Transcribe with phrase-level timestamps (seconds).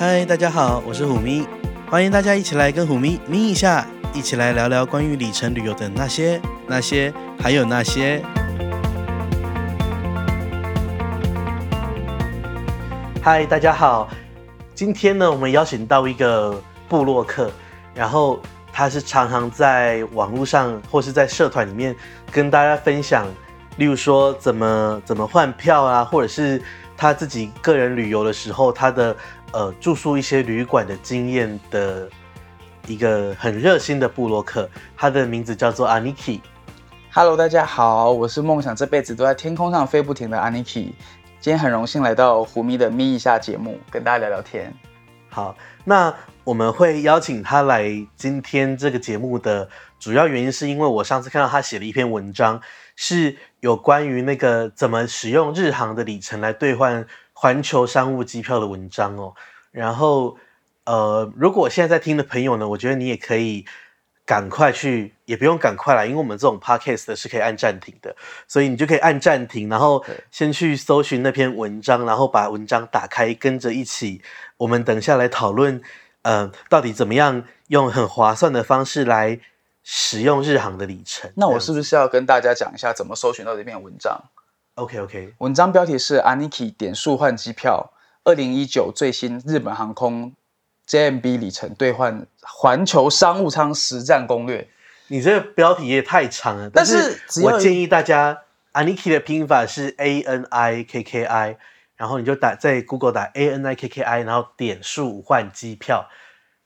[0.00, 1.44] 嗨，大家好，我是虎咪，
[1.90, 8.22] 欢迎大家一起来跟虎咪咪一下，一起来聊聊关于里程旅游的那些、那些，还有那些。
[13.20, 14.08] 嗨，大家好，
[14.72, 17.50] 今天呢，我们邀请到一个部落客，
[17.92, 18.40] 然后
[18.72, 21.92] 他是常常在网络上或是在社团里面
[22.30, 23.26] 跟大家分享，
[23.78, 26.62] 例如说怎么怎么换票啊，或者是
[26.96, 29.16] 他自己个人旅游的时候，他的。
[29.52, 32.06] 呃，住宿一些旅馆的经验的
[32.86, 36.40] 一个很热心的布洛克，他的名字叫做 Aniki。
[37.10, 40.92] Hello，大家好，我是梦想这辈子都在天空上飞不停的 Aniki。
[41.40, 44.70] 今天很荣幸来到胡咪的咪一下节目，跟大家聊聊天。
[45.30, 49.66] 好，那我们会邀请他来今天这个节目的
[49.98, 52.60] 主要原因，是因为我上次看到他写了一篇文章，
[52.96, 57.06] 是有关于那个怎么使用日航的里程来兑换。
[57.40, 59.32] 环球商务机票的文章哦，
[59.70, 60.36] 然后
[60.82, 63.64] 呃，如果现在在听的朋友呢，我觉得你也可以
[64.26, 68.16] 赶快去，也不用赶快啦，因为我们这种 podcast 的是可以按暂停的，
[68.48, 74.20] 所以你就可以按暂停，然后先去搜寻那篇文章，然后把文章打开，跟着一起，
[74.56, 75.80] 我们等下来讨论，
[76.22, 79.38] 呃，到底怎么样用很划算的方式来
[79.84, 81.30] 使用日航的里程。
[81.36, 84.24] 那我是不是要跟大家讲一下怎么搜寻到这篇文章
[84.78, 90.32] ？OK OK，文章标题是 Aniki 点数换机票，二零一九最新日本航空
[90.86, 94.68] JMB 里程兑换环球商务舱实战攻略。
[95.08, 101.56] 你这个标题也太长了，但是我建议大家 Aniki 的拼法是 A N I K K I，
[101.96, 106.08] 然后你就打在 Google 打 A N I K K I，然后点数换机票，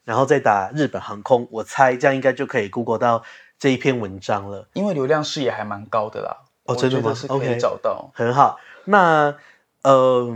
[0.04, 3.22] 然后再打日本航空，我猜这样应该就可以 Google 到
[3.58, 6.36] 这一篇文章了，因为流量视野还蛮高的啦。
[6.64, 7.12] 哦，真的吗？
[7.12, 8.58] 是可以找到很好。
[8.84, 9.34] 那，
[9.82, 10.32] 呃，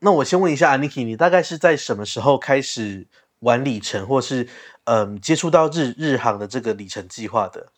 [0.00, 3.06] 那我先问一下 Aniki，你大概是在什么时候开始
[3.38, 4.44] 玩里程，或是
[4.84, 7.68] 嗯、呃、接触到日日航的这个里程计划的？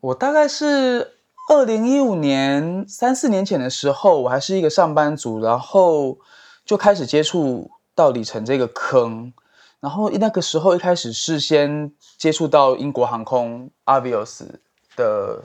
[0.00, 1.14] 我大概是
[1.48, 6.18] 二零一五年三四年前的时候，我还是一个上班族，然后
[6.64, 9.32] 就开始接触到里程这个坑。
[9.80, 14.46] 然后那个时候一开始是先接触到英国航空 Avios
[14.94, 15.42] 的。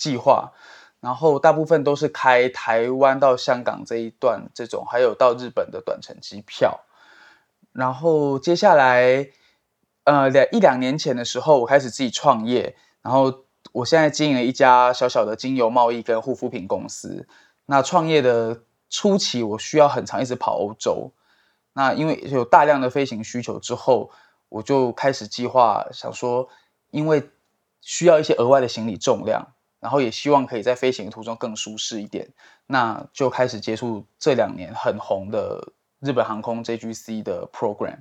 [0.00, 0.52] 计划，
[1.00, 6.80] 然后大部分都是开台湾到香港这一段这种，还有到日本的短程机票。
[7.72, 9.28] 然后接下来，
[10.04, 17.28] 呃，两一两年前的时候，我开始自己创业，然后我现在经营了一家小小的精油贸易跟护肤品公司。
[17.66, 21.12] 那创业的初期，我需要很长一直跑欧洲。
[21.74, 24.10] 那因为有大量的飞行需求之后，
[24.48, 26.48] 我就开始计划，想说，
[26.90, 27.30] 因为
[27.80, 29.52] 需要一些额外的行李重量。
[29.80, 32.28] 然后也希望可以在飞行途中更舒适一点，
[32.66, 38.00] 那就开始接触这两年很红的日本航空 JGC 的 program。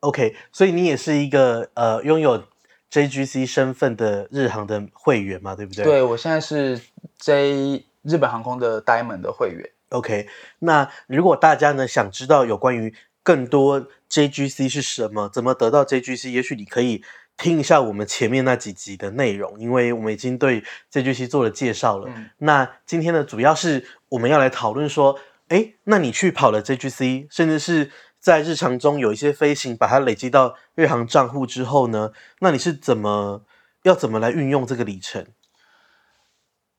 [0.00, 2.42] OK，所以你也是一个呃拥有
[2.90, 5.84] JGC 身份的日航的会员嘛，对不对？
[5.84, 6.80] 对，我现在是
[7.18, 9.70] J 日本航空的 Diamond 的会员。
[9.90, 12.92] OK，那如果大家呢想知道有关于
[13.22, 17.04] 更多 JGC 是什么，怎么得到 JGC，也许你可以。
[17.36, 20.62] 听一下我们前面那几集的内容，因为我们已经对
[20.92, 22.08] JGC 做了介绍了。
[22.14, 25.18] 嗯、那今天呢，主要是我们要来讨论说，
[25.48, 27.90] 哎，那你去跑了 JGC，甚至是
[28.20, 33.44] 在日常中有一些飞行，把它累积到日航账户之后呢，那你是怎么
[33.82, 35.26] 要怎么来运用这个里程？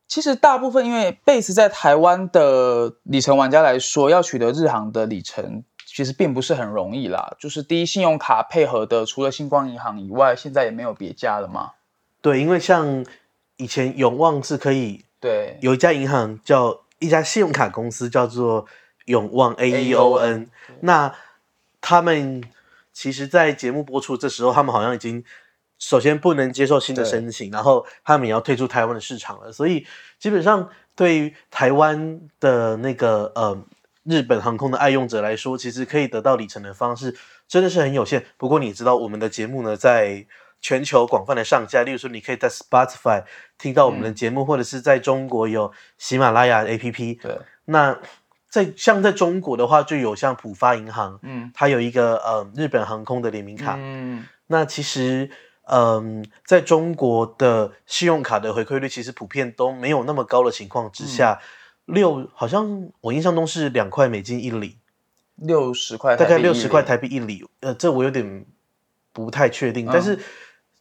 [0.07, 5.63] 其实大部分因为 base 在台湾的里程玩家来说，要取得日航的里程。
[5.95, 11.71] 其实并不是很容易啦，就是第一信用卡配合的，除了星光银行以外，现在也没有别家了嘛。
[12.19, 13.05] 对，因为像
[13.55, 18.65] 以前永旺是可以，对，有一家银行叫一家信用卡公司叫做
[19.05, 20.49] 永旺 A E O N，
[20.81, 21.15] 那
[21.79, 22.43] 他们
[22.91, 25.23] 其实，在节目播出这时候，他们好像已经
[25.79, 29.87] 首先不能接受新的申请，然后他们也要退出台湾的市场了，所以
[30.19, 33.57] 基本上对于台湾的那个呃。
[34.05, 37.15] 日本航空的爱用者来说，其实可以得到里程的方式
[37.47, 38.23] 真的是很有限。
[38.37, 40.25] 不过你知道，我们的节目呢，在
[40.61, 43.23] 全球广泛的上架，例如说，你可以在 Spotify
[43.57, 47.19] 听到我们的节目，嗯、或者是在中国有喜马拉雅 APP。
[47.19, 47.39] 对。
[47.65, 47.99] 那
[48.47, 53.75] 在像在中国的话，就有像浦发银行，嗯，它有一个呃日本航空的联名卡。
[53.79, 54.25] 嗯。
[54.47, 55.29] 那其实，
[55.63, 61.39] 嗯、呃，在中国的信用卡的回馈率其实普遍都没有那么高的情况之下。
[61.41, 61.45] 嗯
[61.85, 64.77] 六好像我印象中是两块美金一里，
[65.35, 68.45] 六十块大概六十块台币一里，呃，这我有点
[69.13, 69.87] 不太确定。
[69.87, 70.19] 嗯、但是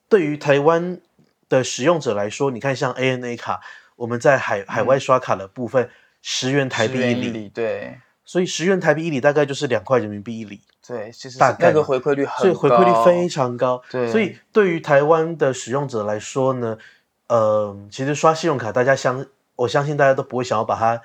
[0.08, 1.00] 对于台湾
[1.48, 3.60] 的使用者来说，你看像 ANA 卡，
[3.96, 5.90] 我们在海海外刷卡的部分，
[6.22, 7.98] 十元台币一里，对。
[8.26, 10.62] 所以十元台币一里大概就是两块人民币一里。
[10.86, 13.82] 对，其实大概那个回馈率很高，所以回馈率非常高。
[13.90, 16.78] 对，所以对于台湾的使用者来说呢，
[17.26, 21.02] 呃，其实刷信用卡，大家相我相信大家都不会想要把它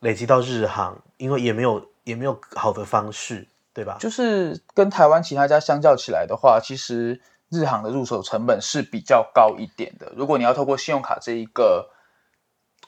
[0.00, 3.96] 累积到日航，因为也没有也没有好的方式，对吧？
[4.00, 10.12] 就是跟台湾其他家相较起来的话，其实日航的入手成本是比较高一点的。
[10.16, 11.90] 如果你要透过信用卡这一个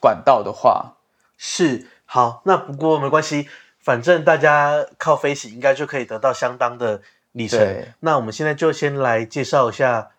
[0.00, 0.96] 管道的话，
[1.36, 2.42] 是好。
[2.44, 3.48] 那不过没关系。
[3.82, 7.00] 反正大家靠飞行应该就可以得到相当的
[7.32, 7.82] 里程。
[8.00, 10.10] 那我们现在就先来介绍一下，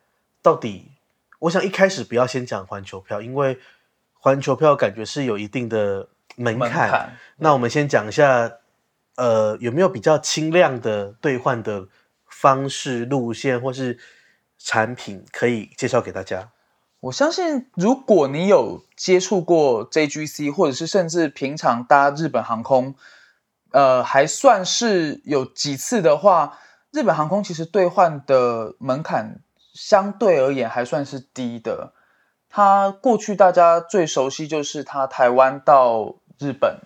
[0.42, 0.94] 到底
[1.38, 3.60] 我想一开始不要先讲环球票，因为
[4.24, 6.70] 环球票感觉是有一定的门槛。
[6.70, 7.18] 门槛。
[7.38, 8.52] 那我们先讲一下，
[9.16, 11.88] 呃，有没有比较轻量的兑换的
[12.28, 13.98] 方式、路线或是
[14.60, 16.50] 产品可以介绍给大家？
[17.00, 22.94] 我相信，如果你有接触过 JGC，或者是甚至平常搭日本航空。
[23.72, 26.60] 呃，还算是有几次的话，
[26.92, 29.40] 日本航空其实兑换的门槛
[29.74, 31.94] 相对而言还算是低的。
[32.52, 36.82] 它过去大家最熟悉就是它台湾到日本，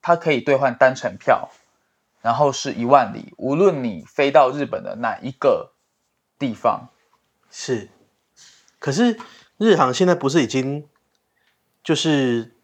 [0.00, 1.50] 它可以兑换单程票，
[2.22, 5.72] 然后是一万里，无论你飞到日本的哪一个
[6.38, 6.88] 地方。
[7.50, 7.90] 是，
[8.78, 9.18] 可是
[9.58, 10.88] 日航现在不是已经
[11.84, 12.54] 就是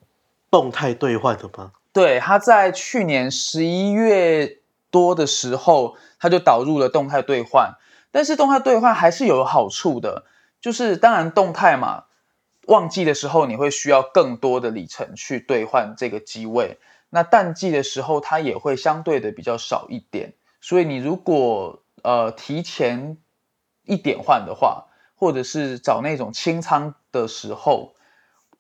[0.51, 1.73] 动态兑换的吗？
[1.93, 4.59] 对，它在去年十一月
[4.91, 7.75] 多的时候，它就导入了动态兑换。
[8.11, 10.25] 但是动态兑换还是有好处的，
[10.61, 12.05] 就是当然动态嘛，
[12.67, 16.79] 旺季的时候你会需要更多的里程去兑换这个机位，
[17.11, 20.35] 那淡季的时候它也会相对的比较少一点。
[20.61, 23.17] 所以你如果呃提前
[23.85, 24.87] 一点换的话，
[25.17, 27.95] 或者是找那种清仓的时候。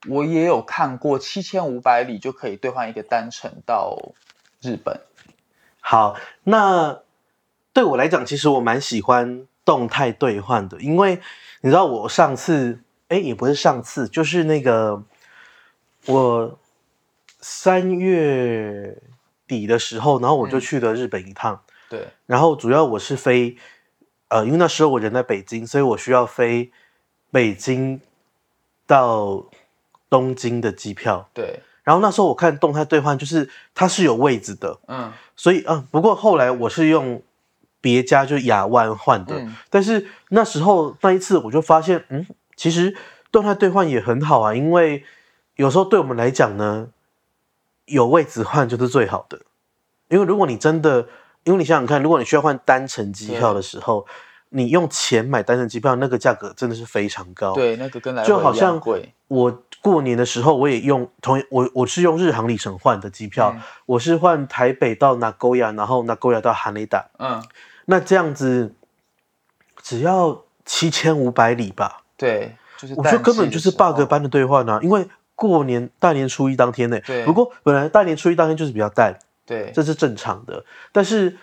[0.09, 3.97] 我也有看过七千五百里就可以兑换一个单程到
[4.61, 5.01] 日本。
[5.79, 7.03] 好，那
[7.73, 11.21] 对我来讲，其实我蛮喜欢动态兑换的，因为
[11.61, 12.81] 你知道我上次，
[13.13, 15.03] 哎，也不是上次，就是那个
[16.07, 16.59] 我
[17.41, 18.97] 三月
[19.47, 21.55] 底的时候，然后我就去了日本一趟。
[21.55, 21.61] 嗯、
[21.91, 23.57] 对，然后主要我是飞，
[24.29, 26.73] 呃，因为那时候我人在北京，所以我需要飞
[27.31, 28.01] 北京
[28.87, 29.47] 到。
[30.13, 37.23] 东京的机票，对，然后那时候我看动态兑换，就是它是有位置的，嗯，所以啊，不过后来我是用
[37.81, 42.27] 别家就亚万换的，嗯，但是那时候那一次我就发现，嗯，
[42.63, 42.97] 其实
[43.33, 45.05] 动态兑换也很好啊，因为
[45.57, 46.91] 有时候对我们来讲呢，
[47.87, 49.41] 有位置换就是最好的，
[50.09, 51.09] 因为如果你真的，
[51.43, 54.07] 因为你想想看，如果你需要换单程机票的时候。
[54.55, 57.55] 你用钱买单程机票，那个价格真的是非常高。
[57.55, 58.79] 对，那个跟来回就好像
[59.29, 67.03] 我过年的时候，我也用同我我是用日航里程换的机票，嗯、我是换台北到名古屋，然后名古屋到韩雷达。
[67.19, 67.43] 嗯，
[67.87, 68.75] 那这样子
[69.81, 72.02] 只要七千五百里吧？
[72.23, 74.79] 对，就是我说根本就是 bug 般的兑换啊！
[74.83, 81.37] 因为过年大年初一当天呢，对，不过本来大年初一当天就是比较淡，对，这是正常的，但是。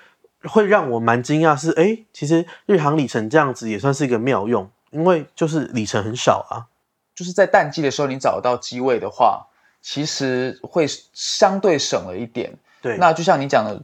[0.44, 6.72] 会让我蛮惊讶是，哎，其实日航里程这样子也算是一个妙用，因为就是里程很少啊。
[7.14, 9.48] 就是在淡季的时候，你找到机位的话，
[9.82, 12.58] 其实会相对省了一点。
[12.82, 13.82] 对，那就像你讲的，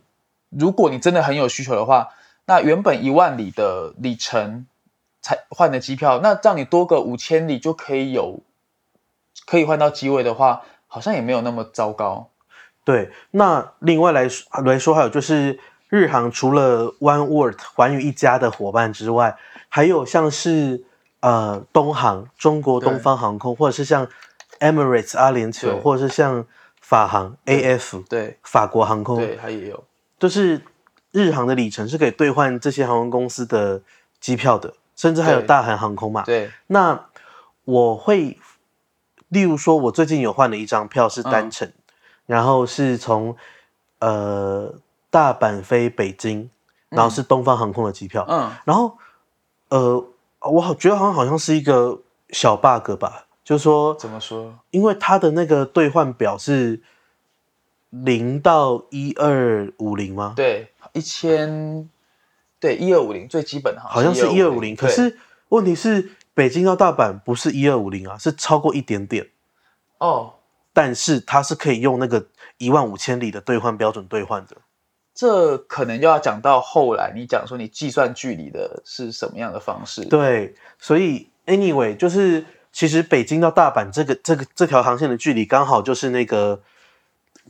[0.47, 2.07] 如果你真的很有需求的话，
[2.45, 4.65] 那原本一万里的里程
[5.25, 8.43] 才换的机票，那让你多个五千里就可以有
[9.47, 12.29] 可以换到机位的话，好像也没有那么糟糕。
[12.83, 15.59] 对，那另外来说来说，还有就是。
[15.87, 19.37] 日航除了 One World 环宇一家的伙伴之外，
[19.69, 20.83] 还有像是
[21.19, 24.05] 呃东航中国东方航空，或者是像
[24.59, 26.45] Emirates 阿联酋，或者是像
[26.81, 28.37] 法航 AF 对。
[28.43, 29.83] 法国航空，对，它也有，
[30.19, 30.59] 就是
[31.11, 33.79] 日航的里程是可以兑换这些航空公司的
[34.19, 36.23] 机票的，甚至还有大韩航空嘛。
[36.23, 37.07] 对，那
[37.65, 38.37] 我会，
[39.29, 41.73] 例如说，我最近有换了一张票是单程，嗯、
[42.25, 43.35] 然后是从
[43.99, 44.75] 呃。
[45.11, 46.49] 大阪飞北京，
[46.89, 48.25] 然后是东方航空的机票。
[48.27, 48.97] 嗯，然后，
[49.69, 50.05] 呃，
[50.41, 54.59] 我好觉得好像好像是一个小 bug 吧，就是说怎么说？
[54.71, 56.81] 因为它的那个兑换表是
[57.91, 60.33] 零到一二五零吗？
[60.35, 61.89] 对，一千，
[62.65, 64.75] 对，一二五零最基本哈，好像是一二五零。
[64.75, 65.19] 可是
[65.49, 69.27] 问题是，北京到大阪不是一二五零啊，是超过一点点。
[69.99, 70.33] 哦，
[70.73, 72.25] 但是它是可以用那个
[72.57, 74.57] 一万五千里的兑换标准兑换的。
[75.13, 80.03] 这可能就要讲到后来，你讲说你计算距离的是什么样的方式？
[80.05, 86.61] 对，所以 anyway，就是其实北京到大阪这个这个这条航线的距离刚好就是那个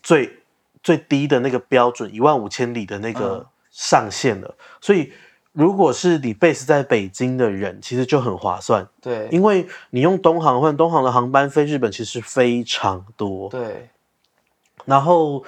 [0.04, 0.40] 最
[0.84, 4.56] 最低的那个标准一万五千里的那个上限了。
[4.58, 5.12] 嗯、所以，
[5.52, 8.88] 如果是你 base 在北京的人，其实就很划算。
[9.02, 13.50] 对，因为你用东航换东航的航班飞日本，其实非常多。
[13.50, 13.90] 对，
[14.86, 15.44] 然后，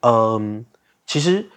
[0.00, 0.66] 嗯，
[1.06, 1.48] 其实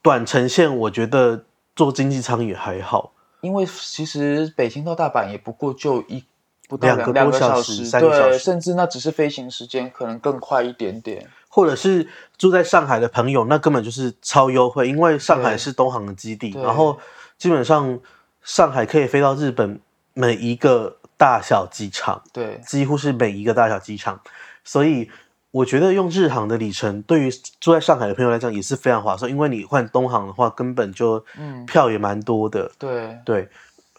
[0.00, 1.44] 短程线我觉得
[1.76, 6.24] 坐经济舱也还好，因为其实北京到大阪也不过就一。
[6.68, 11.26] 不到两个多小时，三个小时，甚至那只是飞行时间，可能更快一点点。
[11.48, 16.98] 或者是住在上海的朋友，那根本就是超优惠，因为上海是东航的基地，然后
[17.36, 17.98] 基本上
[18.42, 19.80] 上海可以飞到日本
[20.14, 24.20] 每一个大小机场，对，几乎是每一个大小机场。
[24.62, 25.10] 所以
[25.50, 31.24] 我觉得用日航的里程，对于住在上海的朋友来讲也是非常划算，因为你换东航的话，根本就
[31.66, 32.70] 票也蛮多的。
[32.78, 33.48] 对对。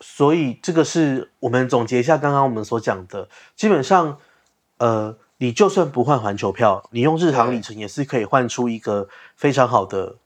[0.01, 3.27] 所以这个是我们总结一下刚刚我们所讲的，
[3.57, 4.17] 基本上，
[4.77, 10.17] 呃，你就算不换环球票，你用日航里程也是可以换出一个非常好的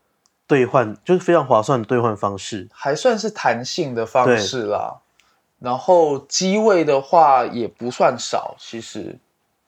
[0.46, 5.00] 兑换，就是非常划算的兑换方式，还算是弹性的方式啦。
[5.60, 9.18] 然后机位的话也不算少，其实，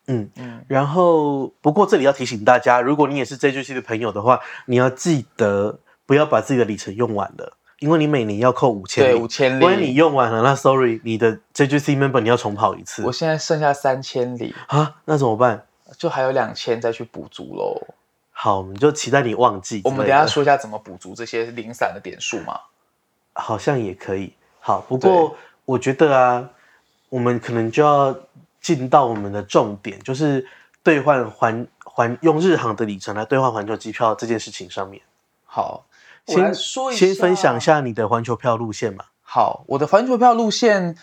[0.08, 0.64] 嗯嗯。
[0.68, 7.56] 然后不过这里要提醒大家，如果你也是 JGC 的朋友的话，你要记得不要把自己的里程用完了。
[7.78, 13.04] 因为你每年要扣五千里，对五千里，万一你用完了，那 sorry，你的 JGC member 你要重跑一次。
[13.04, 15.66] 我现在剩下三千里啊，那怎么办？
[15.98, 17.80] 就还有两千再去补足喽。
[18.32, 19.82] 好，我们就期待你忘记。
[19.84, 22.58] 我们等一下说一下怎么补足这些零散的点数嘛。
[23.34, 24.32] 好像也可以。
[24.58, 26.50] 好，不过我觉得啊，
[27.08, 28.14] 我们可能就要
[28.60, 30.46] 进到我们的重点，就是
[30.82, 35.00] 兑换环环用日航的里程来兑换环球机票这件事情上面。
[35.46, 35.86] 好。
[36.26, 39.04] 先说一下，先分享一下你的环球票路线嘛。
[39.22, 40.96] 好，我的环球票路线，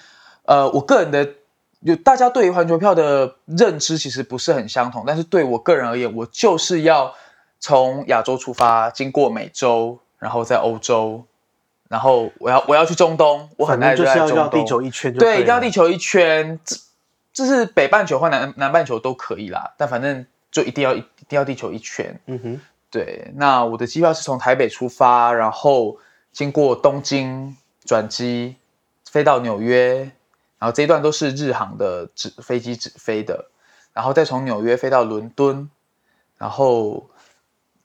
[0.43, 1.35] 呃，我个人的
[1.79, 7.15] 有大家对于环球票的认知其实不是很相同，但是对我个人而言，我就是要
[7.61, 11.23] 从亚洲出发，经过美洲，然后在欧洲，
[11.87, 16.75] 然后我要我要去中东，我很爱就是要绕地球一圈，对，一定要地球一圈，这
[17.31, 22.61] 这是北半球或南南半球都可以啦，但反正就一定要一定要地球一圈，嗯哼。
[22.93, 25.97] 对，那我的机票是从台北出发，然后
[26.31, 28.55] 经过东京转机，
[29.09, 30.11] 飞到纽约，
[30.59, 33.49] 然后这一段都是日航的直飞机直飞的，
[33.93, 35.67] 然后再从纽约飞到伦敦，
[36.37, 37.09] 然后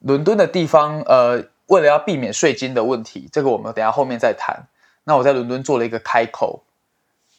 [0.00, 4.68] 伦敦的地方，呃，为了要避免税金的问题，这个我们等下后面再谈。
[5.04, 6.64] 那我在伦敦做了一个开口，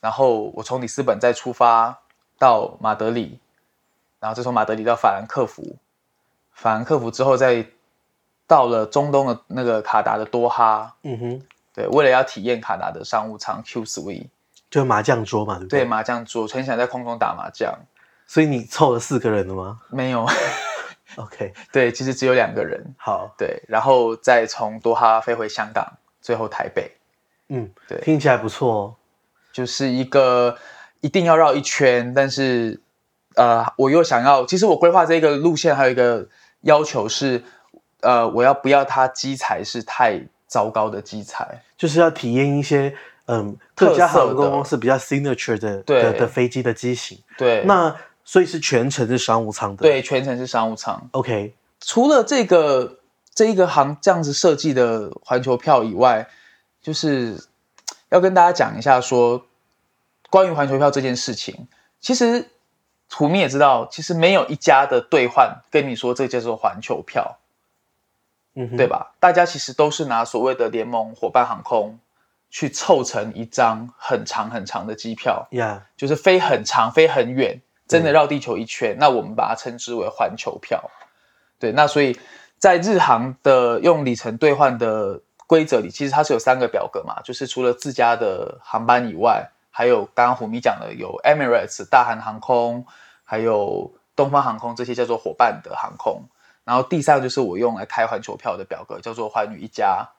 [0.02, 2.00] 然后我从里斯本再出发
[2.40, 3.38] 到马德里，
[4.20, 5.76] 然后再从马德里到法兰克福。
[6.60, 7.66] 法兰克福之后，再
[8.46, 10.96] 到了中东的那个卡达的多哈。
[11.04, 11.42] 嗯哼，
[11.74, 14.28] 对，为了要体验卡达的商务舱 Q Suite，
[14.70, 15.80] 就麻将桌嘛，对不对？
[15.80, 17.74] 对，麻将桌，很想在空中打麻将。
[18.28, 19.80] 所以你凑了四个人了吗？
[19.90, 20.28] 没有。
[21.16, 22.94] OK，对，其实只有两个人。
[22.98, 26.92] 好，对，然后再从多哈飞回香港，最后台北。
[27.48, 28.96] 嗯，对，听起来不错哦。
[29.54, 30.58] 就是一个
[31.00, 32.82] 一定要绕一圈，但是
[33.36, 36.28] 呃，我又想要，其实我规划这个路线还有一个。
[36.62, 37.44] 要求是，
[38.02, 42.94] 呃，我要不要它机材是太糟糕的机材，就是要体验一些，
[43.28, 47.18] 嗯，特家航空公司比较 signature 的的的飞机的机型。
[47.38, 49.84] 对，那所以是全程是商务舱的。
[49.84, 51.10] 对，全程是商务舱。
[51.12, 53.00] OK，除了这个
[53.34, 56.28] 这一个航这样子设计的环球票以外，
[56.82, 57.42] 就是
[58.10, 59.46] 要跟大家讲一下说，
[60.30, 61.68] 关于环球票这件事情，
[62.02, 62.50] 其实。
[63.10, 67.40] 图米也知道，其实没有一家的兑换跟你说这叫做环球票，
[68.54, 69.16] 嗯，对吧？
[69.20, 71.98] 大家其实都是拿所谓的联盟伙伴航空
[72.52, 75.82] 去凑成一张很长很长的机票，Yeah.
[75.98, 78.96] 就是飞很长、飞很远，真的绕地球一圈。
[79.00, 80.92] 那我们把它称之为环球票。
[81.58, 82.20] 对，那所以
[82.60, 89.50] 在日航的用里程兑换的规则里，其实它是有三个表格嘛，就是除了自家的航班以外。
[89.72, 92.86] 还有刚刚虎咪讲的有 Emirates 大韩航空，
[93.24, 96.24] 还有东方航空这些叫做伙伴的航空。
[96.66, 100.10] 然后第三个就是我用来开环球票的表格，叫做环宇一家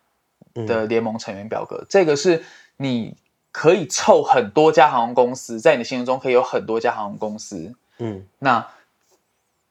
[0.55, 1.79] 的联盟成员表格。
[1.83, 2.45] 嗯、这个是
[2.77, 3.17] 你
[3.53, 7.75] 可以凑很多家航空公司，在你的心中可以有很多家航空公司。
[7.99, 8.67] 嗯，那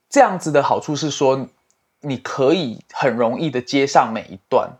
[0.08, 1.48] 这样子的好处是说，
[2.00, 4.70] 你可以很容易的接上每一段。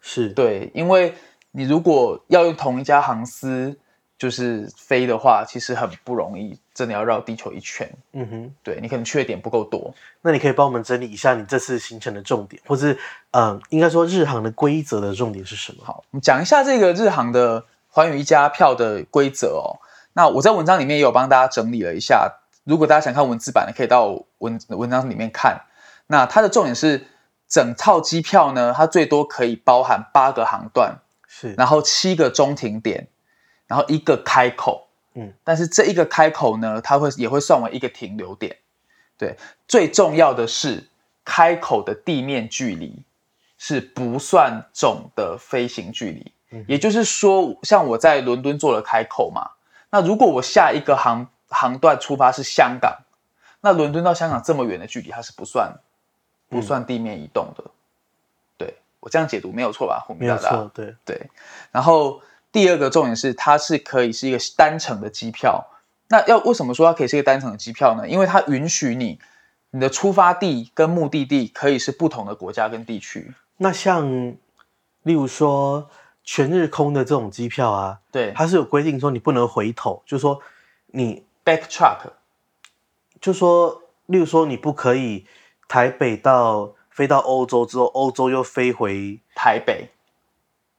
[0.00, 1.14] 是对，因为
[1.50, 3.78] 你如果要用同一家航司。
[4.22, 7.90] 就是飞的话，其实很不容易，真的要绕地球一圈。
[8.12, 9.92] 嗯哼，对，你可能去的点不够多。
[10.20, 12.96] 那你可以帮我们整理一下你这次行程的重点，或是
[13.32, 15.84] 嗯，应该说日航的规则的重点是什么？
[15.84, 19.82] 好，我们讲一下这个日航的寰宇一家票的规则哦。
[20.12, 25.62] 那我在文章里面也有帮大家整理了一下，如果大家想看文字版的，可以到文文章里面看。
[26.06, 27.08] 那它的重点是，
[27.48, 33.08] 整套机票呢，它最多可以包含八个航段，是，然后七个中停点，
[33.66, 38.56] 然后一个开口，嗯，但是这一个开口呢，它会也会算为一个停留点。
[39.16, 39.36] 对，
[39.68, 40.88] 最重要的是
[41.24, 43.02] 开口的地面距离
[43.58, 49.50] 是不算总的飞行距离，嗯，也就是说，像我在伦敦做了开口嘛，
[49.90, 52.98] 那如果我下一个航航段出发是香港，
[53.60, 55.74] 那伦敦到香港这么远的距离，它是不算。
[56.48, 57.70] 不算地面移动的，嗯、
[58.58, 60.04] 对，我这样解读没有错吧？
[60.18, 61.30] 没有错，对对。
[61.70, 62.20] 然后
[62.52, 65.66] 第二个重点是，它是可以是一个单程的机票。
[66.08, 68.06] 那要为什么说它可以是一个单程的机票呢？
[68.06, 69.18] 因为它允许你
[69.70, 73.32] 你的出发地跟目的地可以是不同的国家跟地区。
[73.56, 74.08] 那像
[75.02, 75.88] 例如说
[76.22, 80.40] 全日空的这种机票啊，对，它是有规定说你不能回头，就是说
[80.88, 81.98] 你 backtrack，
[83.20, 85.26] 就是说例如说你不可以。
[85.68, 89.88] 台北到飞到欧洲之后，欧洲又飞回台北，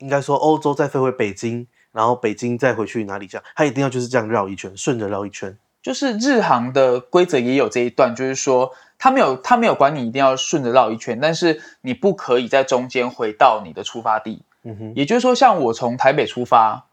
[0.03, 3.25] 应该说欧洲再飞回北京，然后北京再回去哪里？
[3.25, 5.57] 这样，他一定要就是这样绕一圈，顺着绕一圈。
[5.81, 14.43] 就是日航的规则也有这一段，就是说他没有他没有管你一定要顺着绕一圈，但是你不可以在中间回到你的出发地。
[14.63, 16.85] 嗯哼，也就是说，像我从台北出发，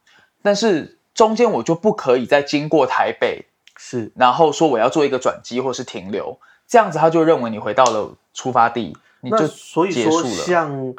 [0.43, 6.39] 但是中间我就不可以再经过台北，是，然后说我要做一个转机或是停留。
[6.67, 9.53] 这样子，他就认为你回到了出发地，你就结束了。
[9.55, 10.95] 所以说，像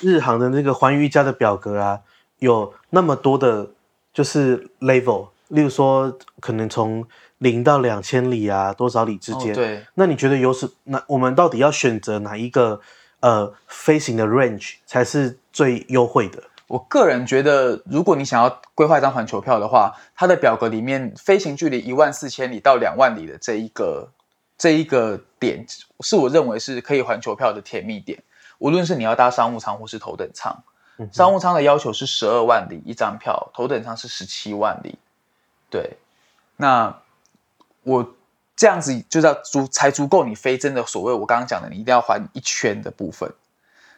[0.00, 2.00] 日航的那个寰宇一家的表格啊，
[2.38, 3.68] 有那么多的，
[4.12, 7.06] 就是 level，例如说，可能从
[7.38, 9.52] 零到两千里啊，多少里之间。
[9.52, 9.84] 哦，对。
[9.94, 10.70] 那你觉得有什？
[10.84, 12.80] 那我们到底要选择哪一个
[13.20, 16.42] 呃飞行的 range 才是最优惠的？
[16.66, 24.10] 我个人觉得，如果你想要规划一张环球票的话，它的表格里面飞行距离一万四千里到两万里的这一个。
[24.60, 25.64] 这一个点
[26.00, 28.22] 是我认为是可以环球票的甜蜜点，
[28.60, 30.62] 无论是你要搭商务舱或是头等舱，
[31.12, 34.96] 商务舱的要求是十二万里一张票，头等舱是十七万里。
[35.68, 35.98] 对，
[36.56, 37.00] 那
[37.82, 38.14] 我
[38.54, 43.32] 这样子就要足才足够你飞真的所谓我刚刚讲的，你一定要环一圈的部分。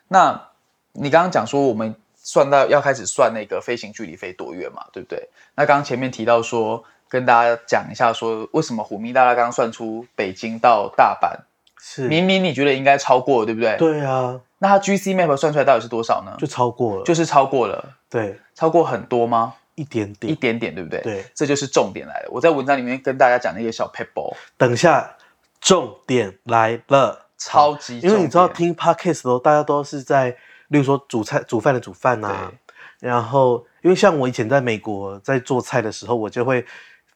[0.08, 0.48] 那
[0.92, 5.28] 你刚刚讲说我们算到要开始算那个飞行距离飞多远嘛，对不对？
[5.54, 6.82] 那刚刚前面提到说。
[7.12, 11.36] 跟大家讲一下，说为什么虎咪大大刚刚算出北京到大阪
[11.78, 13.76] 是明明你觉得应该超过了，对不对？
[13.76, 16.32] 对啊，那它 GC Map 算出来到底是多少呢？
[16.38, 17.96] 就超过了，就是超过了。
[18.08, 19.54] 对，超过很多吗？
[19.74, 21.00] 一点点，一点点，对不对？
[21.00, 22.28] 对，这就是重点来了。
[22.30, 25.16] 我在文章里面跟大家讲那个小 pebble，等一下
[25.60, 30.30] 重点来了，超级，因为你知道听 podcast 的时候，大家都是在，
[30.68, 32.52] 例如说煮菜、煮饭的煮饭呐、啊，
[33.00, 36.64] 然后因为像我以前在美国在做菜的时候，我就会。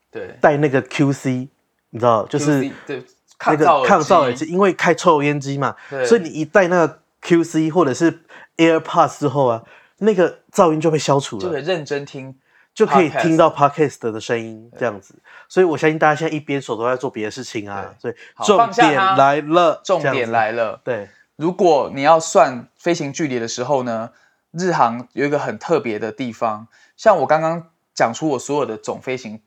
[0.08, 1.48] 对，带那个 QC，
[1.90, 3.04] 你知道，就是对
[3.44, 8.20] 那个抗噪耳机，因为开抽油烟机嘛，所以你一戴那个 QC 或者是
[8.56, 9.64] AirPods 之后啊，
[9.98, 12.34] 那个噪音就被消除了，就可以认真听，
[12.72, 15.16] 就可以听到 Podcast 的声音这样子。
[15.48, 20.80] 所以我相信大家现在一边手都在做别的事情啊，所以重点来了，重点来了。
[20.84, 24.10] 对，如果你要算飞行距离的时候呢，
[24.52, 29.40] 日航有一个很特别的地方，像我刚刚讲出我所有的总飞行。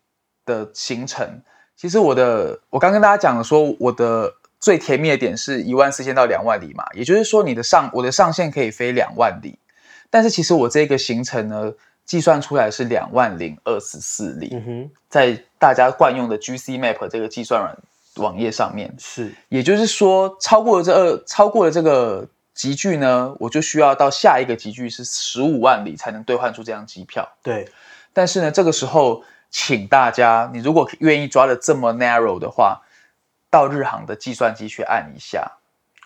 [0.46, 1.44] 的行程，
[1.76, 9.58] 其实我的我刚跟大家讲了，说我的最甜蜜的点是一万四千到两万里嘛，也就是说你的上我的上限可以飞两万里，
[10.10, 11.74] 但是其实我这个行程呢，
[12.06, 17.78] 计算出来是两万零二十四里，嗯哼，在大家惯用的 GC Map 这个计算软
[18.16, 27.68] 网页上面是，也就是说超过了这二超过了这个集距呢，我就需要到下一个集距是十五万里才能兑换出这张机票，对，
[28.14, 29.24] 但是呢这个时候。
[29.52, 32.84] 请大家，你如果愿意抓的这么 narrow 的话，
[33.50, 35.58] 到日航的计算机去按一下。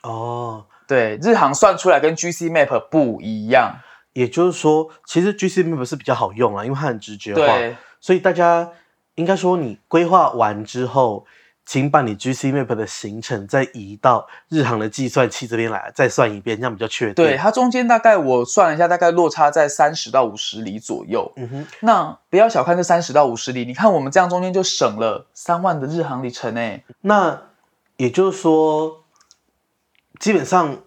[0.04, 3.80] 哦，对，日航算出来跟 GC Map 不一样。
[4.14, 7.42] 也就是说，其实 GC Map 是比较好用啊，因为它很直觉化。
[7.42, 8.70] 对，所以大家
[9.16, 11.26] 应该说，你规划完之后。
[11.66, 17.16] 请把你 GC Map 的行程再移到日航的计算器这边来，再算一遍，这样比较确定。
[17.16, 21.32] 对，它中间大概我算了一下，大概落差在三十到五十里左右。
[21.38, 26.84] 嗯哼，那不要小看这三十到五十里，你看我们这样中间就省了三万的日航里程诶。
[27.02, 27.44] 那
[27.96, 29.06] 也就是说，
[30.20, 30.78] 基本上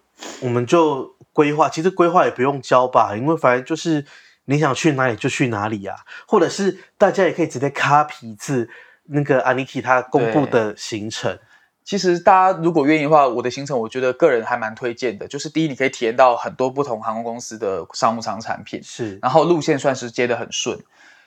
[0.42, 4.04] 我们就规划，其实规划也不用交吧，因为反正就是
[4.44, 5.96] 你想去哪里就去哪里呀，
[6.28, 8.68] 或者是大家也可以直接 copy 一次。
[9.06, 11.38] 那个 Aniki 他公布的行程，
[11.84, 15.28] 其实大家如果愿意的话，我的行程我觉得个人还蛮推荐的。
[15.28, 19.18] 就是第一，你可以体验到很多不同航空公司的商务舱产品，是。
[19.22, 20.78] 然后路线算是接的很顺，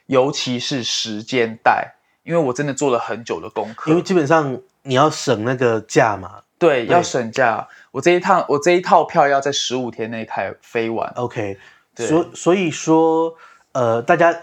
[0.07, 3.89] 尤其是时间带，因为我真的做了很久的功课。
[3.89, 7.67] 因为基本上你要省那个价嘛，对，要省价。
[7.91, 11.09] 我这一趟我这一套票要在十五天内开飞完。
[11.15, 11.57] OK，
[11.95, 13.33] 所所以说，
[13.71, 14.35] 呃，大家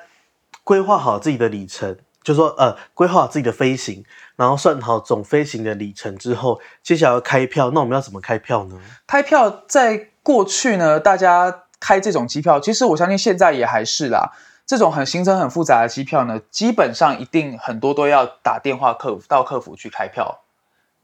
[0.64, 1.96] 规划好自己的里程，
[2.26, 8.76] 就说呃，规划好自己的飞行，然后算好总飞行的里程之后，接下来要开票，那我们要怎么开票呢？
[9.06, 14.32] 开票在过去呢，大家开这种机票，其实我相信现在也还是啦。
[14.66, 20.40] 这种很行程很复杂的机票呢，基本上一定很多都要打电话客服到客服去开票。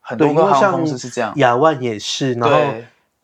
[0.01, 2.57] 很多个航空公司是这样，亚万也是，然后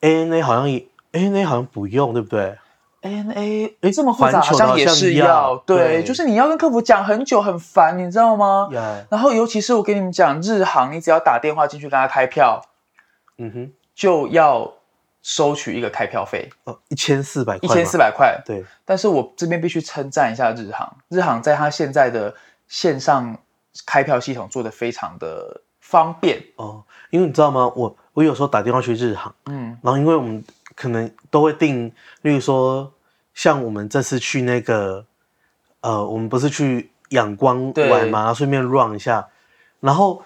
[0.01, 2.57] ANA 好像也 ANA 好像不用，对不对
[3.03, 8.69] ？ANA 哎这么复杂，好像也是要对，就是你要跟客服讲很久，很烦，你知道吗
[9.09, 12.63] 然后尤其是我跟你们讲，日航你只要打电话进去跟他开票，
[13.37, 14.73] 嗯哼，就要。
[15.21, 18.41] 收取一个开票费哦，一千四百块，一千四百块。
[18.47, 22.33] 对，但是我这边必须称赞一下日航，日航在它现在的
[22.69, 23.37] 线上
[23.85, 26.83] 开票系统做的非常的方便哦。
[27.11, 27.71] 因为你知道吗？
[27.75, 30.43] 我我有时候打电话去日航，嗯，然后因为我们
[30.79, 32.93] 可能都会订，例如说
[33.35, 35.05] 像我们这次去那个，
[35.81, 39.27] 呃，我们不是去仰光玩嘛，顺便 run 一下，
[39.81, 40.23] 然后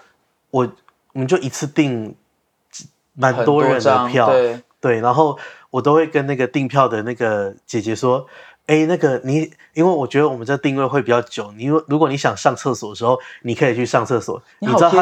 [0.51, 0.71] 我
[1.13, 2.15] 我们就一次订
[3.13, 4.61] 蛮多人的票，对。
[4.83, 5.39] 对，然后
[5.69, 8.27] 我都会跟那个订票的那个姐姐说，
[8.65, 14.43] 哎，那个你，因为我觉得我们这定位会比较久，你如如果你想上厕所的时候，你可以去上厕所。
[14.59, 15.01] 你知道他，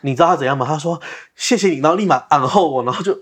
[0.00, 0.64] 你知道他怎样吗？
[0.64, 0.98] 他说
[1.36, 3.18] 谢谢你，然后立马按后我，然后就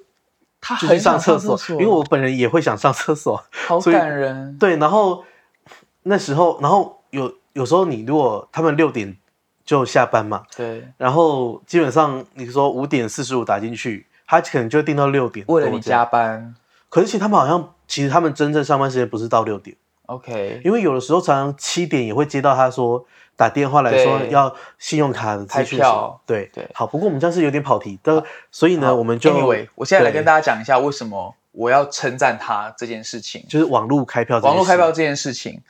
[0.67, 4.59] 他很想上厕所，因为我本人也会想上厕所，好感人。
[4.59, 5.25] 对，然后
[6.03, 9.17] 那时候，然后有有时候你如果他们六点
[9.65, 14.07] 就下班嘛，对，然后基本上你说五点四十五打进去。
[14.29, 16.53] 他可能就定到六点，为了你加班。
[16.89, 19.77] 可是其实他们好像，其实他们真正上班时间不是到六点。
[20.07, 25.79] OK，因为有的时候常常七点也会接到他说打电话来说要信用卡的资讯。
[26.25, 26.69] 对对。
[26.75, 29.33] 好，不过我们这样是有点跑题的，所以呢，我们就。
[29.33, 34.39] Anyway，我现在来跟大家讲一下为什么我要称赞他这件事情，就是网络开票。
[34.41, 35.61] 网络开票这件事情，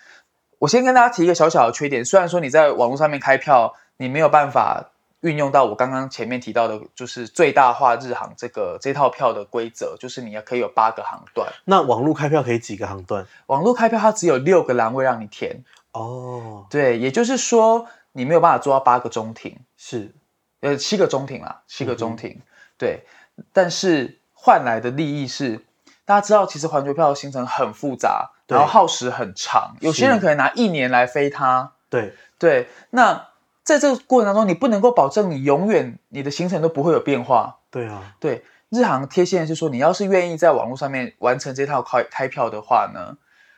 [0.60, 4.90] 我先跟大家提一个小小的缺点，虽然说你在网络上面开票，你没有办法。
[5.20, 11.50] 运用到我刚刚前面提到的，就是最大化日航这个这套票的规则，就是你要可以有八个航段。
[11.64, 13.26] 那网络开票可以几个航段？
[13.46, 15.64] 网络开票它只有六个栏位让你填。
[15.98, 20.14] 哦，对，也就是说你没有办法做到八个中庭，是，
[20.60, 22.30] 呃，七个中庭啦，七个中庭。
[22.30, 22.42] 嗯、
[22.78, 23.04] 对，
[23.52, 25.64] 但是换来的利益是，
[26.04, 31.72] 大家知道，其实环球票的行程很复杂，然后耗时很长，有些人可能拿一年来飞它。
[31.88, 33.28] 对对，那。
[33.66, 37.58] 在这个过程当中，你不能够保证你永远你的行程都不会有变化。
[37.68, 43.16] 对啊，对，日航贴现是说，你要是愿意在网络上面完成这套开开票的话呢，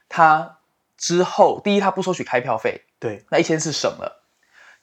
[0.08, 0.57] 它
[0.98, 4.22] 之后第一，他不收取开票费，对，那一千四省了。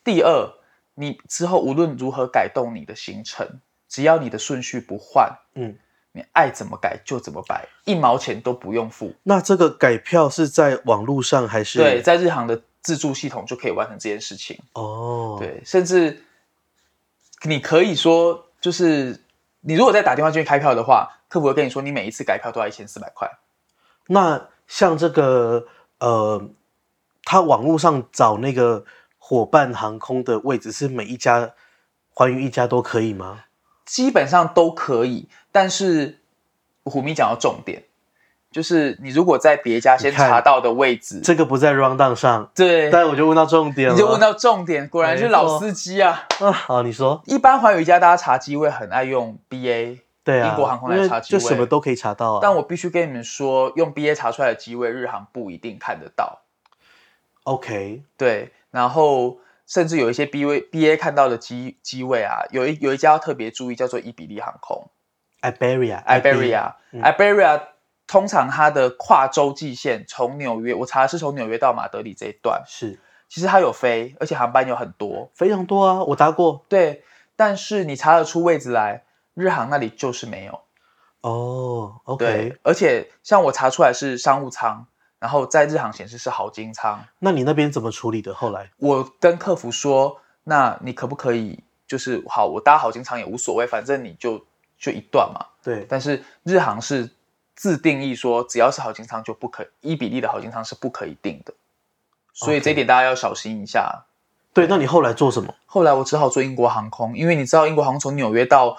[0.03, 0.49] 第二，
[0.95, 5.77] 你之后无论如何改动你的行程，只要你的顺序不换，嗯，
[6.13, 9.13] 你爱怎么改就怎么改，一毛钱都不用付。
[9.21, 11.77] 那这个改票是在网络上还是？
[11.77, 12.59] 对，在日航的。
[12.85, 15.39] 自助系统就可以完成这件事情哦，oh.
[15.39, 16.23] 对，甚至
[17.41, 19.23] 你可以说，就是
[19.61, 23.27] 你如果再打电话进去开票的话，客服会跟你说，你每一次改票都要一千四百块。
[24.05, 25.65] 那像这个
[25.99, 26.49] 呃，
[27.23, 28.85] 他网络上找那个
[29.17, 31.51] 伙伴航空的位置，是每一家
[32.13, 33.45] 寰宇一家都可以吗？
[33.85, 36.19] 基本上都可以，但是
[36.83, 37.83] 虎咪讲到重点。
[38.51, 46.23] 就是你如果在别家先查到的位置，这个不在 rundown 上，对，但我就问到重点了，你就问到重点，果然是老司机啊！
[46.39, 52.39] 啊，好，你说，一般寰宇一家大家查机位很爱用 BA，对啊，英国航空来查机位，就什么都可以查到啊。
[52.41, 56.41] 但我必须跟你们说，用 BA 查出来的机位，日航不一定看得到。
[57.43, 64.89] OK，对，然后甚至有一些 BA BA 看到的机机位啊，有一有一家要特别注意，叫做伊比利航空
[65.41, 67.61] ，Iberia，Iberia，Iberia。
[68.07, 76.63] 通常它的跨洲际线从纽约，我查的是从纽约到马德里这一段，是，其实它有飞，而且航班有很多，非常多啊，我搭过。
[76.69, 77.01] 对，
[77.35, 79.05] 但是你查得出位置来，
[79.35, 80.59] 日航那里就是没有。
[81.21, 82.25] 哦，OK。
[82.25, 84.87] 对，而且像我查出来是商务舱，
[85.19, 87.05] 然后在日航显示是豪金舱。
[87.19, 88.33] 那你那边怎么处理的？
[88.33, 94.43] 后来我跟客服说，那你可不可以就是好，我搭豪金舱也无所谓，反正你就
[94.79, 95.45] 就一段嘛。
[95.61, 97.11] 对，但是日航是。
[97.57, 101.53] 自定义说，只要是豪金舱就不可以，伊比例的豪金舱是不可以定的，
[102.33, 104.03] 所以这一点大家要小心一下。
[104.51, 104.55] Okay.
[104.55, 105.55] 对，那你后来做什么？
[105.65, 108.77] 后来我只好坐英国航空，因为你知道英国航空从纽约到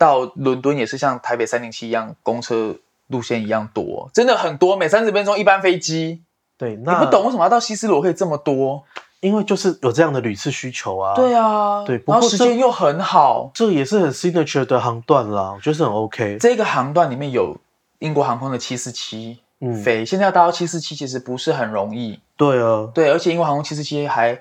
[0.00, 2.74] 到伦敦也是像台北三零七一样，公车
[3.08, 6.22] 路线一样多，真的很多，每三十分钟一班飞机。
[6.56, 8.82] 对，那你不懂为什么要到西斯罗可以这么多？
[9.20, 11.14] 因为就是有这样的旅次需求啊。
[11.14, 16.38] 对啊，对，然后时间又很好，这也是很 signature 的航段啦，我觉得是很 OK。
[16.40, 17.54] 这个航段里面有
[17.98, 19.38] 英国航空的七四七
[19.84, 22.18] 飞，现在要搭到七四七其实不是很容易。
[22.38, 24.40] 对啊，对，而且英国航空七四七还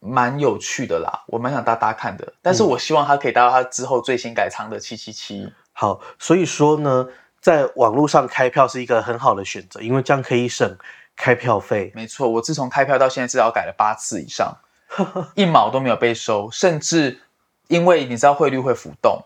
[0.00, 2.32] 蛮有趣的啦，我蛮想搭搭看的。
[2.40, 5.52] 但是我希望它可以搭到它之后最新改仓的七七七。
[5.72, 7.06] 好，所以说呢，
[7.40, 10.74] 在网络上开票是一个很好的选择，因为这样可以省
[11.16, 11.92] 开票费。
[11.94, 14.56] 没错，我自从开票到现在至少改了八次以上，
[15.36, 17.20] 一毛都没有被收，甚至
[17.68, 19.22] 因为你知道汇率会浮动，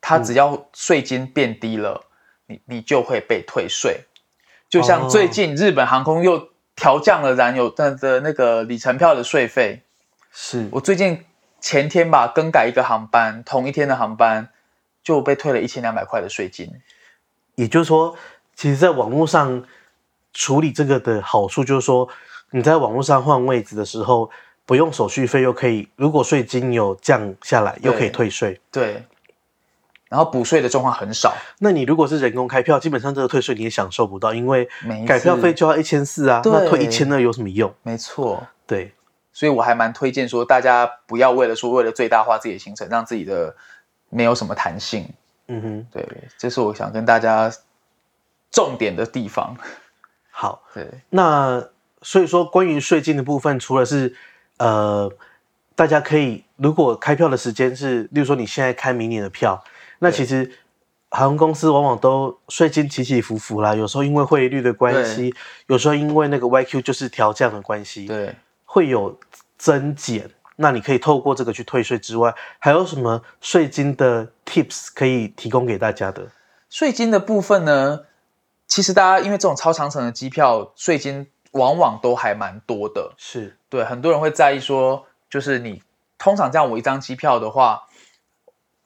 [0.00, 2.04] 它只要税金变低了，
[2.48, 4.04] 嗯、你你就会被退税。
[4.68, 9.82] 就像最近日本航空又调降了燃油的的那个里程票的税费。
[10.32, 11.24] 是我最近
[11.60, 14.48] 前天吧更改一个航班，同一天的航班
[15.02, 16.70] 就被退了一千两百块的税金。
[17.54, 18.16] 也就是说，
[18.54, 19.64] 其实，在网络上
[20.32, 22.08] 处理这个的好处就是说，
[22.50, 24.30] 你在网络上换位置的时候，
[24.64, 28.60] 不用手续费，又可以如果税金有降下来，又可以退税。
[28.70, 29.04] 对。
[30.08, 31.34] 然后补税的状况很少。
[31.58, 34.66] 那你如果是人工开票，基本上这个退税你也享受不到，因为
[35.06, 37.74] 改票费就要一千四啊，那退一千二有什么用？
[37.82, 38.92] 没错，对。
[39.38, 43.54] 所以我还蛮推荐说，大家不要为了说为了最大化自己的行程，让自己的
[44.08, 45.08] 没有什么弹性。
[45.46, 46.04] 嗯哼，对，
[46.36, 47.48] 这是我想跟大家
[48.50, 49.56] 重点的地方。
[50.32, 51.64] 好， 对，那
[52.02, 54.12] 所以说关于税金的部分，除了是
[54.56, 55.08] 呃，
[55.76, 59.62] 大家可以如果开票的时间是，例如说你现在开明年的票，
[60.00, 60.50] 那其实
[61.10, 65.32] 航空公司往往都税金起起伏伏啦，有时候因为汇率的关系，
[65.68, 68.34] 有时候因为那个 YQ 就是调降的关系，对。
[68.70, 69.18] 会有
[69.56, 76.28] 增减，那你可以透过这个去退税之外，还有什么税金的 tips 可以提供给大家的？
[76.68, 78.04] 税金的部分呢，
[78.66, 83.14] 其实大家因为这种超长程的机票，税金往往都还蛮多的。
[83.16, 85.82] 是对，很多人会在意说，就是你
[86.18, 87.88] 通常这样，我一张机票的话，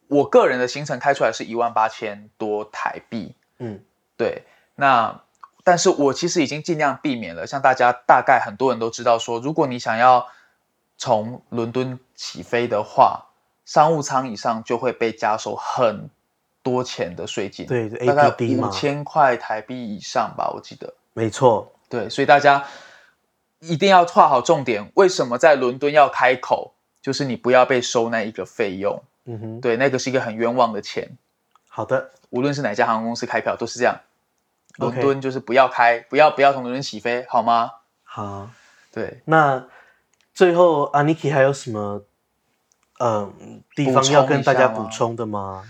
[0.07, 3.35] 我个人的行程开出来是一万八千多台币。
[3.59, 3.81] 嗯，
[4.17, 4.45] 对，
[4.77, 5.23] 那。
[5.65, 10.27] 但是我其实已经尽量避免了，像大家大概很多人都知道说，如果你想要
[10.97, 13.27] 从伦敦起飞的话，
[13.65, 16.11] 商务舱以上就会被加收很
[16.63, 20.93] 多钱的税金，对，大概五千块台币以上吧，我记得。
[21.13, 22.65] 没错，对，所以大家
[23.61, 24.91] 一定要画好重点。
[24.95, 26.75] 为什么在伦敦要开口？
[27.01, 29.03] 就是你不要被收那一个费用。
[29.25, 31.09] 嗯哼，对，那个是一个很冤枉的钱。
[31.69, 34.01] 好的，无论是哪家航空公司开票都是这样。
[34.77, 37.71] 伦敦就是不要开.不要不要从伦敦起飞，好吗？
[38.05, 38.49] 好，
[38.93, 39.23] 对。
[39.27, 39.65] 那
[40.35, 42.03] 最后 Aniki 还有什么
[42.99, 43.31] 呃
[43.75, 45.65] 地方要跟大家补充的吗？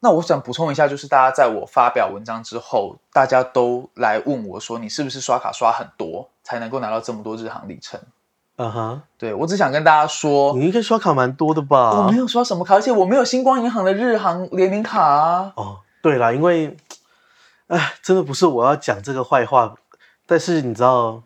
[0.00, 8.00] 那我想补充一下，就是大家在我发表文章之后，大家都来问我说，你是不是刷卡刷很多才能够拿到这么多日航里程？
[8.56, 9.00] 嗯哼、uh，huh.
[9.18, 11.90] 对，我只想跟大家说，你应该刷卡蛮多的吧？
[12.06, 15.52] 我没有刷什么卡，而且我没有星光银行的日航联名卡啊。
[15.56, 16.76] 哦，对啦，因为。
[17.70, 19.76] 哎，真的不是我要讲这个坏话，
[20.26, 21.22] 但是你知道，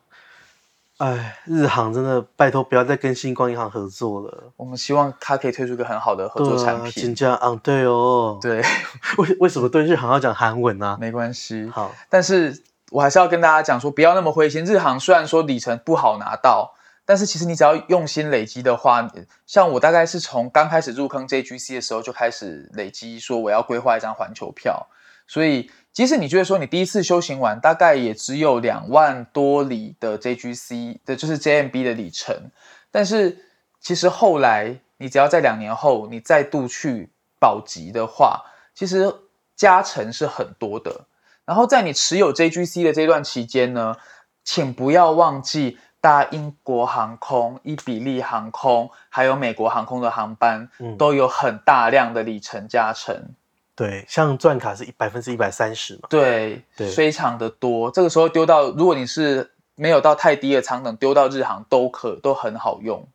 [0.98, 4.52] 哎，日航真的拜托不要再跟星光银行合作了。
[4.58, 7.14] 我们希望它可以推出一个很好的合作产品。
[7.14, 8.62] 这样啊，对哦，对，
[9.16, 10.98] 为为什么对日航要讲韩文呢？
[11.00, 14.66] 没关系，好，但是我还是要跟大家讲说，不要那么灰心。
[14.66, 16.74] 日航虽然说里程不好拿到，
[17.06, 19.08] 但是其实你只要用心累积的话，
[19.46, 24.88] 像我大概是从刚开始入坑 JGC 的时候就开始累积，说我要规划一张环球票，
[25.26, 25.70] 所以。
[25.94, 32.50] 即使你觉得说你第一次修行完大概也只有两万多里的 JGC 的，就是 JMB 的里程，
[32.90, 33.38] 但是
[33.80, 38.42] 其实后来你只要在两年后你再度去保级的话，
[38.74, 39.14] 其实
[39.54, 41.06] 加成是很多的。
[41.44, 43.96] 然后在你持有 JGC 的这段期间呢，
[44.42, 53.34] 请不要忘记大英国航空、伊比利航空还有美国航空的航班，都有很大量的里程加成。
[53.76, 57.90] 对，像钻卡是一百分之一百三十嘛，对，对，非常的多。
[57.90, 63.08] 这个时候丢到，如果你是没有到太低的舱等，丢到日航都可都很好用。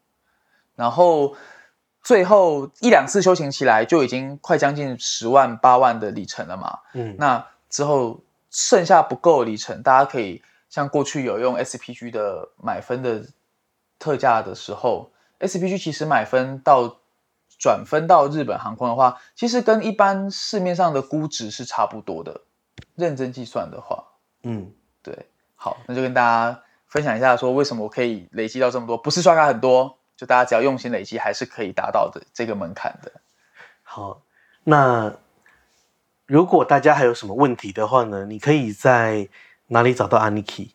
[0.76, 1.34] 然后
[2.04, 6.80] 最后一两次修行起来，就已经快将近十万八万的里程了嘛。
[6.94, 13.24] 嗯，那之后剩下不够的里程，大家可以像过去有用 SPG 的买分的
[13.98, 16.99] 特价的时候，SPG 其实买分到。
[17.60, 22.42] 转分到日本航空的话，其实跟一般市面上的估值是差不多的。
[22.96, 24.04] 认真计算的话，
[24.44, 24.72] 嗯，
[25.04, 33.12] 对，好，那就跟大家分享一下，说为什么我可以累积到这么多，不是刷卡很多，就大家只要用心累积，还是可以达到的这个门槛的。
[33.84, 34.22] 好，
[34.64, 35.14] 那
[36.26, 39.28] 如果大家还有什么问题的话呢，你可以在
[39.68, 40.72] 哪里找到 Aniki？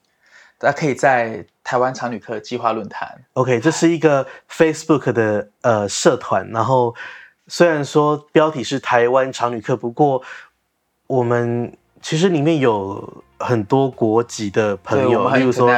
[0.64, 3.06] 大家可以在台湾长旅客计划论坛。
[3.34, 6.94] OK，这是一个 Facebook 的呃社团，然后
[7.48, 10.22] 虽然说标题是台湾长旅客，不过
[11.06, 15.68] 我们其实里面有很多国籍的朋友，例如说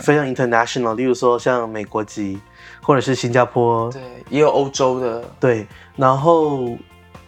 [0.00, 2.40] 非常 international，例如说像美国籍
[2.82, 6.76] 或者是新加坡，对，也有欧洲的，对，然后。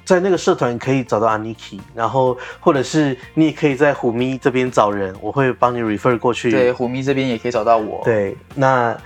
[0.08, 6.50] 在那个社团可以找到 Aniki，然后或者是你也可以在虎咪这边找人，我会帮你 refer 过去。
[6.50, 8.00] 对，虎咪这边也可以找到我。
[8.04, 8.96] 对，那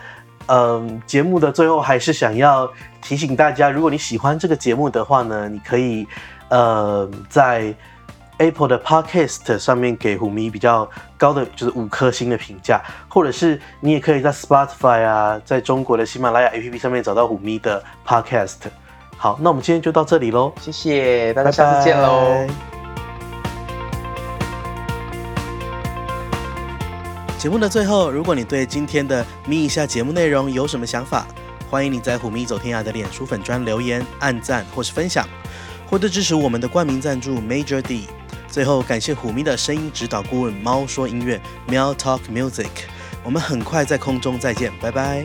[0.47, 6.07] 嗯，节目的最后还是想要提醒大家，如果你喜欢这个节目的话呢，你可以
[6.49, 7.75] 呃在
[8.39, 10.89] Apple 的 Podcast 上面给虎咪比较
[11.19, 18.59] 高的就是五颗星的评价，或者是你也可以在 Spotify 啊，在中国的喜马拉雅 APP 上面找到虎咪的 Podcast。
[19.23, 22.45] 好，那我们今天就到这里喽，谢谢大家，下次见喽。
[27.39, 31.25] 节目的最后，如果你对今天的咪一下节目内容有什么想法，
[31.71, 35.25] 欢迎你在虎咪走天涯的脸书粉专留言、按赞或是分享，
[35.89, 38.09] 或者支持我们的冠名赞助 Major D。
[38.49, 42.67] 最后，感谢虎咪的声音指导顾问猫说音乐 Meow Talk Music。
[43.23, 45.25] 我们很快在空中再见，拜拜。